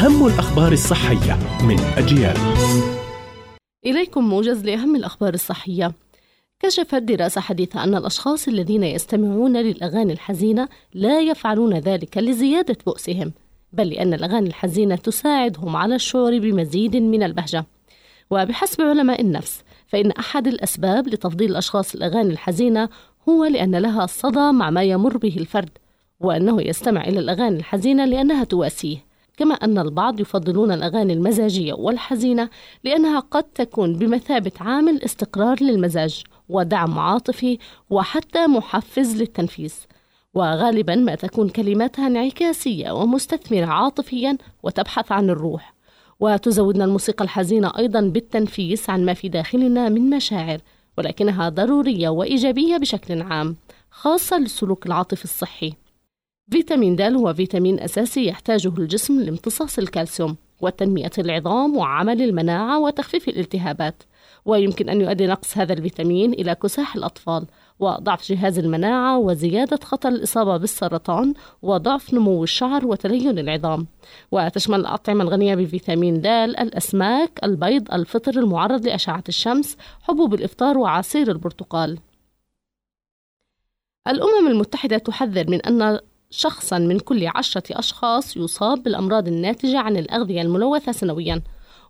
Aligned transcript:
أهم 0.00 0.26
الأخبار 0.26 0.72
الصحية 0.72 1.38
من 1.62 1.80
أجيال. 1.80 2.36
إليكم 3.86 4.28
موجز 4.28 4.64
لأهم 4.64 4.96
الأخبار 4.96 5.34
الصحية. 5.34 5.92
كشفت 6.60 6.94
دراسة 6.94 7.40
حديثة 7.40 7.84
أن 7.84 7.94
الأشخاص 7.94 8.48
الذين 8.48 8.82
يستمعون 8.82 9.56
للأغاني 9.56 10.12
الحزينة 10.12 10.68
لا 10.94 11.20
يفعلون 11.20 11.74
ذلك 11.78 12.18
لزيادة 12.18 12.76
بؤسهم 12.86 13.32
بل 13.72 13.88
لأن 13.88 14.14
الأغاني 14.14 14.48
الحزينة 14.48 14.96
تساعدهم 14.96 15.76
على 15.76 15.94
الشعور 15.94 16.38
بمزيد 16.38 16.96
من 16.96 17.22
البهجة. 17.22 17.64
وبحسب 18.30 18.82
علماء 18.82 19.20
النفس 19.20 19.62
فإن 19.86 20.10
أحد 20.10 20.46
الأسباب 20.46 21.08
لتفضيل 21.08 21.50
الأشخاص 21.50 21.94
الأغاني 21.94 22.32
الحزينة 22.32 22.88
هو 23.28 23.44
لأن 23.44 23.76
لها 23.76 24.06
صدى 24.06 24.52
مع 24.52 24.70
ما 24.70 24.82
يمر 24.82 25.16
به 25.16 25.36
الفرد 25.36 25.78
وأنه 26.20 26.62
يستمع 26.62 27.04
إلى 27.04 27.18
الأغاني 27.18 27.56
الحزينة 27.56 28.04
لأنها 28.04 28.44
تواسيه. 28.44 29.09
كما 29.40 29.54
أن 29.54 29.78
البعض 29.78 30.20
يفضلون 30.20 30.72
الأغاني 30.72 31.12
المزاجية 31.12 31.72
والحزينة 31.72 32.48
لأنها 32.84 33.20
قد 33.20 33.42
تكون 33.42 33.92
بمثابة 33.98 34.52
عامل 34.60 35.02
استقرار 35.02 35.62
للمزاج 35.62 36.22
ودعم 36.48 36.98
عاطفي 36.98 37.58
وحتى 37.90 38.46
محفز 38.46 39.16
للتنفيس. 39.16 39.86
وغالبا 40.34 40.94
ما 40.94 41.14
تكون 41.14 41.48
كلماتها 41.48 42.06
انعكاسية 42.06 42.90
ومستثمرة 42.90 43.66
عاطفيا 43.66 44.38
وتبحث 44.62 45.12
عن 45.12 45.30
الروح. 45.30 45.74
وتزودنا 46.20 46.84
الموسيقى 46.84 47.24
الحزينة 47.24 47.72
أيضا 47.78 48.00
بالتنفيس 48.00 48.90
عن 48.90 49.04
ما 49.04 49.14
في 49.14 49.28
داخلنا 49.28 49.88
من 49.88 50.10
مشاعر 50.10 50.58
ولكنها 50.98 51.48
ضرورية 51.48 52.08
وإيجابية 52.08 52.76
بشكل 52.76 53.22
عام 53.22 53.56
خاصة 53.90 54.38
للسلوك 54.38 54.86
العاطفي 54.86 55.24
الصحي. 55.24 55.72
فيتامين 56.50 56.96
د 56.96 57.02
هو 57.02 57.34
فيتامين 57.34 57.80
أساسي 57.80 58.26
يحتاجه 58.26 58.72
الجسم 58.78 59.20
لامتصاص 59.20 59.78
الكالسيوم 59.78 60.36
وتنمية 60.60 61.10
العظام 61.18 61.76
وعمل 61.76 62.22
المناعة 62.22 62.80
وتخفيف 62.80 63.28
الالتهابات. 63.28 64.02
ويمكن 64.44 64.88
أن 64.88 65.00
يؤدي 65.00 65.26
نقص 65.26 65.58
هذا 65.58 65.72
الفيتامين 65.72 66.32
إلى 66.32 66.54
كساح 66.54 66.96
الأطفال 66.96 67.46
وضعف 67.78 68.32
جهاز 68.32 68.58
المناعة 68.58 69.18
وزيادة 69.18 69.78
خطر 69.84 70.08
الإصابة 70.08 70.56
بالسرطان 70.56 71.34
وضعف 71.62 72.14
نمو 72.14 72.44
الشعر 72.44 72.86
وتلين 72.86 73.38
العظام. 73.38 73.86
وتشمل 74.32 74.80
الأطعمة 74.80 75.24
الغنية 75.24 75.54
بفيتامين 75.54 76.20
د 76.20 76.26
الأسماك 76.26 77.40
البيض 77.44 77.94
الفطر 77.94 78.40
المعرض 78.40 78.86
لأشعة 78.86 79.24
الشمس 79.28 79.76
حبوب 80.02 80.34
الإفطار 80.34 80.78
وعصير 80.78 81.30
البرتقال. 81.30 81.98
الأمم 84.08 84.48
المتحدة 84.48 84.98
تحذر 84.98 85.50
من 85.50 85.60
أن 85.62 86.00
شخصا 86.30 86.78
من 86.78 86.98
كل 86.98 87.26
عشرة 87.34 87.78
أشخاص 87.78 88.36
يصاب 88.36 88.82
بالأمراض 88.82 89.28
الناتجة 89.28 89.78
عن 89.78 89.96
الأغذية 89.96 90.42
الملوثة 90.42 90.92
سنويا. 90.92 91.42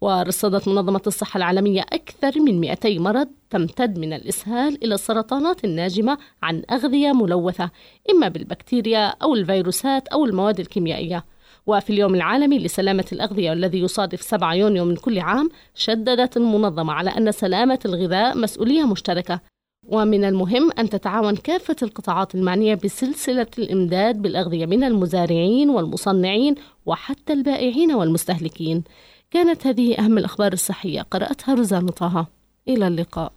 ورصدت 0.00 0.68
منظمة 0.68 1.02
الصحة 1.06 1.38
العالمية 1.38 1.80
أكثر 1.80 2.40
من 2.40 2.60
200 2.60 2.98
مرض 2.98 3.28
تمتد 3.50 3.98
من 3.98 4.12
الإسهال 4.12 4.84
إلى 4.84 4.94
السرطانات 4.94 5.64
الناجمة 5.64 6.18
عن 6.42 6.62
أغذية 6.70 7.12
ملوثة 7.12 7.70
إما 8.10 8.28
بالبكتيريا 8.28 9.06
أو 9.06 9.34
الفيروسات 9.34 10.08
أو 10.08 10.24
المواد 10.24 10.60
الكيميائية. 10.60 11.24
وفي 11.66 11.90
اليوم 11.90 12.14
العالمي 12.14 12.58
لسلامة 12.58 13.04
الأغذية 13.12 13.50
والذي 13.50 13.78
يصادف 13.80 14.22
7 14.22 14.54
يونيو 14.54 14.84
من 14.84 14.96
كل 14.96 15.18
عام 15.18 15.48
شددت 15.74 16.36
المنظمة 16.36 16.92
على 16.92 17.10
أن 17.10 17.32
سلامة 17.32 17.78
الغذاء 17.84 18.38
مسؤولية 18.38 18.86
مشتركة. 18.86 19.40
ومن 19.86 20.24
المهم 20.24 20.70
أن 20.78 20.90
تتعاون 20.90 21.36
كافة 21.36 21.76
القطاعات 21.82 22.34
المعنية 22.34 22.74
بسلسلة 22.74 23.46
الإمداد 23.58 24.22
بالأغذية 24.22 24.66
من 24.66 24.84
المزارعين 24.84 25.70
والمصنعين 25.70 26.54
وحتى 26.86 27.32
البائعين 27.32 27.92
والمستهلكين. 27.92 28.84
كانت 29.30 29.66
هذه 29.66 29.98
أهم 29.98 30.18
الأخبار 30.18 30.52
الصحية. 30.52 31.02
قرأتها 31.02 31.54
روزان 31.54 31.86
طه. 31.86 32.26
إلى 32.68 32.86
اللقاء. 32.86 33.32